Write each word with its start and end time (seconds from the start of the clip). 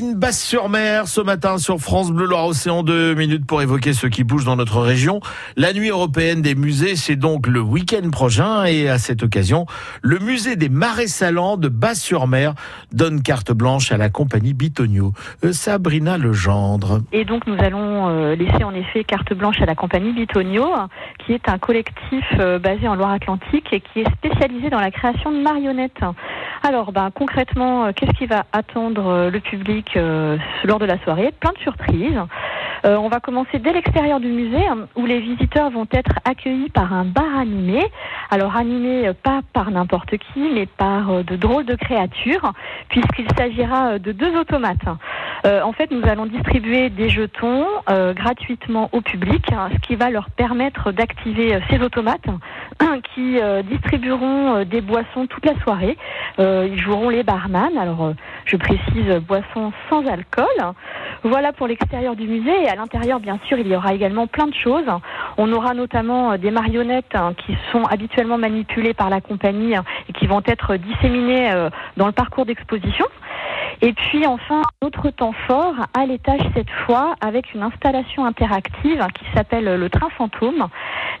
Basse-sur-Mer 0.00 1.08
ce 1.08 1.20
matin 1.20 1.58
sur 1.58 1.78
France 1.78 2.10
Bleu 2.10 2.26
Loire-Océan. 2.26 2.82
Deux 2.82 3.14
minutes 3.14 3.46
pour 3.46 3.60
évoquer 3.60 3.92
ce 3.92 4.06
qui 4.06 4.24
bouge 4.24 4.44
dans 4.44 4.56
notre 4.56 4.80
région. 4.80 5.20
La 5.56 5.72
nuit 5.72 5.88
européenne 5.88 6.40
des 6.42 6.54
musées, 6.54 6.96
c'est 6.96 7.16
donc 7.16 7.46
le 7.46 7.60
week-end 7.60 8.08
prochain 8.10 8.64
et 8.64 8.88
à 8.88 8.98
cette 8.98 9.22
occasion, 9.22 9.66
le 10.02 10.18
musée 10.18 10.56
des 10.56 10.70
marais 10.70 11.06
salants 11.06 11.56
de 11.56 11.68
Basse-sur-Mer 11.68 12.54
donne 12.92 13.22
carte 13.22 13.52
blanche 13.52 13.92
à 13.92 13.98
la 13.98 14.08
compagnie 14.08 14.54
Bitonio. 14.54 15.12
Euh, 15.44 15.52
Sabrina 15.52 16.16
Legendre. 16.16 17.00
Et 17.12 17.24
donc 17.24 17.46
nous 17.46 17.56
allons 17.58 18.08
euh, 18.08 18.34
laisser 18.34 18.64
en 18.64 18.74
effet 18.74 19.04
carte 19.04 19.34
blanche 19.34 19.60
à 19.60 19.66
la 19.66 19.74
compagnie 19.74 20.12
Bitonio, 20.12 20.66
qui 21.18 21.34
est 21.34 21.48
un 21.48 21.58
collectif 21.58 22.24
euh, 22.38 22.58
basé 22.58 22.88
en 22.88 22.94
Loire-Atlantique 22.94 23.66
et 23.72 23.80
qui 23.80 24.00
est 24.00 24.10
spécialisé 24.12 24.70
dans 24.70 24.80
la 24.80 24.90
création 24.90 25.30
de 25.30 25.42
marionnettes. 25.42 26.02
Alors, 26.62 26.92
ben, 26.92 27.10
concrètement, 27.10 27.86
euh, 27.86 27.92
qu'est-ce 27.94 28.12
qui 28.12 28.26
va 28.26 28.44
attendre 28.52 29.06
euh, 29.06 29.30
le 29.30 29.40
public 29.40 29.96
euh, 29.96 30.36
lors 30.64 30.78
de 30.78 30.84
la 30.84 30.98
soirée? 30.98 31.32
Plein 31.40 31.52
de 31.52 31.58
surprises. 31.58 32.20
on 32.84 33.08
va 33.08 33.20
commencer 33.20 33.58
dès 33.58 33.72
l'extérieur 33.72 34.20
du 34.20 34.28
musée 34.28 34.66
hein, 34.66 34.86
où 34.94 35.06
les 35.06 35.20
visiteurs 35.20 35.70
vont 35.70 35.86
être 35.92 36.12
accueillis 36.24 36.68
par 36.70 36.92
un 36.92 37.04
bar 37.04 37.38
animé. 37.38 37.82
Alors 38.30 38.56
animé 38.56 39.10
pas 39.22 39.40
par 39.52 39.70
n'importe 39.70 40.16
qui, 40.18 40.40
mais 40.54 40.66
par 40.66 41.24
de 41.24 41.36
drôles 41.36 41.66
de 41.66 41.74
créatures, 41.74 42.52
puisqu'il 42.88 43.26
s'agira 43.36 43.98
de 43.98 44.12
deux 44.12 44.34
automates. 44.38 44.88
en 45.44 45.72
fait, 45.72 45.90
nous 45.90 46.06
allons 46.08 46.26
distribuer 46.26 46.88
des 46.88 47.08
jetons 47.10 47.66
gratuitement 48.14 48.88
au 48.92 49.00
public, 49.00 49.52
hein, 49.52 49.68
ce 49.74 49.78
qui 49.86 49.94
va 49.94 50.08
leur 50.10 50.30
permettre 50.30 50.92
d'activer 50.92 51.58
ces 51.68 51.80
automates 51.80 52.28
qui 53.14 53.38
distribueront 53.68 54.64
des 54.64 54.80
boissons 54.80 55.26
toute 55.26 55.44
la 55.44 55.58
soirée. 55.60 55.96
Euh, 56.38 56.68
ils 56.70 56.80
joueront 56.80 57.08
les 57.08 57.22
barman. 57.22 57.76
Alors, 57.78 58.04
euh, 58.04 58.12
je 58.44 58.56
précise 58.56 59.20
boissons 59.26 59.72
sans 59.88 60.06
alcool. 60.06 60.46
Voilà 61.22 61.52
pour 61.52 61.66
l'extérieur 61.66 62.16
du 62.16 62.26
musée. 62.26 62.64
Et 62.64 62.68
à 62.68 62.76
l'intérieur, 62.76 63.20
bien 63.20 63.38
sûr, 63.46 63.58
il 63.58 63.68
y 63.68 63.76
aura 63.76 63.94
également 63.94 64.26
plein 64.26 64.46
de 64.46 64.54
choses. 64.54 64.86
On 65.36 65.52
aura 65.52 65.74
notamment 65.74 66.32
euh, 66.32 66.36
des 66.38 66.50
marionnettes 66.50 67.14
hein, 67.14 67.34
qui 67.36 67.56
sont 67.72 67.84
habituellement 67.84 68.38
manipulées 68.38 68.94
par 68.94 69.10
la 69.10 69.20
compagnie 69.20 69.76
hein, 69.76 69.84
et 70.08 70.12
qui 70.12 70.26
vont 70.26 70.42
être 70.46 70.76
disséminées 70.76 71.52
dans 71.96 72.06
le 72.06 72.12
parcours 72.12 72.46
d'exposition. 72.46 73.06
Et 73.82 73.92
puis 73.92 74.26
enfin, 74.26 74.62
autre 74.82 75.10
temps 75.10 75.32
fort 75.46 75.74
à 75.94 76.04
l'étage 76.04 76.40
cette 76.54 76.70
fois 76.86 77.14
avec 77.20 77.54
une 77.54 77.62
installation 77.62 78.24
interactive 78.26 79.06
qui 79.14 79.24
s'appelle 79.34 79.76
le 79.76 79.88
train 79.88 80.08
fantôme. 80.10 80.68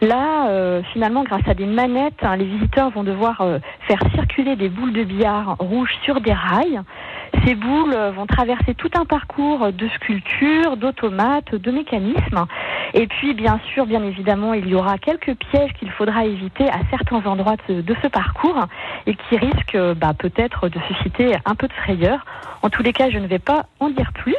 Là, 0.00 0.48
euh, 0.48 0.82
finalement, 0.92 1.24
grâce 1.24 1.46
à 1.46 1.54
des 1.54 1.66
manettes, 1.66 2.22
hein, 2.22 2.36
les 2.36 2.44
visiteurs 2.44 2.90
vont 2.90 3.04
devoir 3.04 3.40
euh, 3.40 3.58
faire 3.86 4.00
circuler 4.14 4.56
des 4.56 4.68
boules 4.68 4.92
de 4.92 5.04
billard 5.04 5.56
rouges 5.58 5.94
sur 6.04 6.20
des 6.20 6.32
rails. 6.32 6.80
Ces 7.44 7.54
boules 7.54 7.96
vont 8.14 8.26
traverser 8.26 8.74
tout 8.74 8.90
un 8.94 9.04
parcours 9.04 9.72
de 9.72 9.88
sculptures, 9.96 10.76
d'automates, 10.76 11.54
de 11.54 11.70
mécanismes. 11.70 12.46
Et 12.94 13.06
puis, 13.06 13.34
bien 13.34 13.60
sûr, 13.72 13.86
bien 13.86 14.02
évidemment, 14.02 14.52
il 14.52 14.68
y 14.68 14.74
aura 14.74 14.98
quelques 14.98 15.34
pièges 15.36 15.72
qu'il 15.78 15.90
faudra 15.90 16.24
éviter 16.24 16.68
à 16.68 16.80
certains 16.90 17.24
endroits 17.24 17.56
de, 17.68 17.96
ce 18.02 18.08
parcours 18.08 18.66
et 19.06 19.14
qui 19.14 19.36
risquent 19.36 19.94
bah, 19.96 20.12
peut-être 20.18 20.68
de 20.68 20.78
susciter 20.88 21.36
un 21.44 21.54
peu 21.54 21.68
de 21.68 21.72
frayeur. 21.72 22.24
En 22.62 22.68
tous 22.68 22.82
les 22.82 22.92
cas, 22.92 23.10
je 23.10 23.18
ne 23.18 23.26
vais 23.26 23.38
pas 23.38 23.66
en 23.78 23.88
dire 23.88 24.10
plus. 24.12 24.36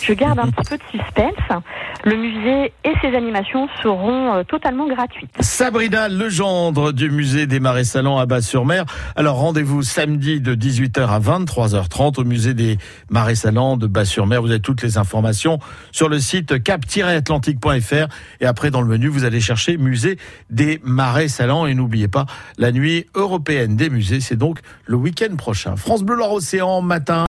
Je 0.00 0.12
garde 0.12 0.38
un 0.38 0.48
petit 0.50 0.70
peu 0.70 0.78
de 0.78 0.82
suspense. 0.90 1.62
Le 2.04 2.16
musée 2.16 2.72
et 2.84 2.92
ses 3.02 3.14
animations 3.16 3.68
seront 3.82 4.34
euh, 4.34 4.42
totalement 4.44 4.86
gratuites. 4.86 5.34
Sabrina 5.40 6.08
Legendre 6.08 6.92
du 6.92 7.10
musée 7.10 7.46
des 7.46 7.60
Marais 7.60 7.84
Salants 7.84 8.18
à 8.18 8.26
Bas-sur-Mer. 8.26 8.84
Alors 9.16 9.36
rendez-vous 9.36 9.82
samedi 9.82 10.40
de 10.40 10.54
18h 10.54 11.08
à 11.08 11.18
23h30 11.18 12.20
au 12.20 12.24
musée 12.24 12.37
des 12.46 12.78
Marais 13.10 13.34
Salants 13.34 13.76
de 13.76 13.86
Bas-sur-Mer. 13.86 14.40
Vous 14.40 14.50
avez 14.50 14.60
toutes 14.60 14.82
les 14.82 14.96
informations 14.96 15.58
sur 15.92 16.08
le 16.08 16.20
site 16.20 16.62
cap-atlantique.fr 16.62 18.08
et 18.40 18.46
après 18.46 18.70
dans 18.70 18.80
le 18.80 18.86
menu 18.86 19.08
vous 19.08 19.24
allez 19.24 19.40
chercher 19.40 19.76
musée 19.76 20.18
des 20.50 20.80
Marais 20.84 21.28
Salants 21.28 21.66
et 21.66 21.74
n'oubliez 21.74 22.08
pas 22.08 22.26
la 22.56 22.72
nuit 22.72 23.06
européenne 23.14 23.76
des 23.76 23.90
musées. 23.90 24.20
C'est 24.20 24.36
donc 24.36 24.60
le 24.86 24.96
week-end 24.96 25.34
prochain. 25.36 25.76
France 25.76 26.02
Bleu 26.02 26.16
Loire 26.16 26.32
Océan 26.32 26.80
matin. 26.82 27.16